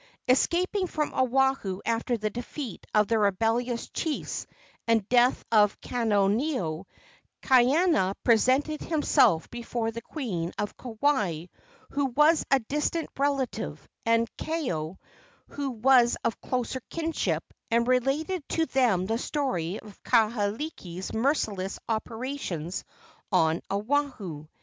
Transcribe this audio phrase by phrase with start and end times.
[0.27, 4.47] Escaping from Oahu after the defeat of the rebellious chiefs
[4.87, 6.85] and death of Kaneoneo,
[7.43, 11.45] Kaiana presented himself before the queen of Kauai,
[11.91, 14.97] who was a distant relative, and Kaeo,
[15.49, 22.85] who was of closer kinship, and related to them the story of Kahekili's merciless operations
[23.31, 24.47] on Oahu.